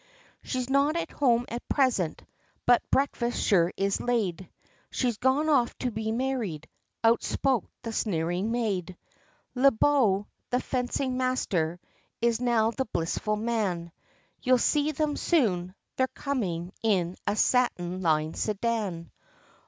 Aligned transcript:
"She's 0.41 0.67
not 0.67 0.95
at 0.95 1.11
home 1.11 1.45
at 1.47 1.69
present, 1.69 2.23
but 2.65 2.81
breakfast 2.89 3.39
sure 3.39 3.71
is 3.77 4.01
laid, 4.01 4.49
She's 4.89 5.17
gone 5.17 5.47
off 5.47 5.77
to 5.77 5.91
be 5.91 6.11
married," 6.11 6.67
outspoke 7.03 7.65
the 7.83 7.93
sneering 7.93 8.49
maid; 8.51 8.97
"Le 9.53 9.69
Beau, 9.69 10.25
the 10.49 10.57
fencin' 10.59 11.17
master 11.17 11.79
is 12.19 12.41
now 12.41 12.71
the 12.71 12.85
blissful 12.85 13.35
man; 13.35 13.91
You'll 14.41 14.57
see 14.57 14.91
them 14.91 15.15
soon, 15.17 15.75
they're 15.97 16.07
comin' 16.07 16.71
in 16.81 17.15
a 17.27 17.35
satin 17.35 18.01
lined 18.01 18.37
sedan." 18.37 19.11